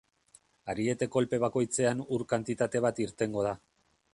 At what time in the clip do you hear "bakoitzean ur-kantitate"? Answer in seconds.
1.45-2.85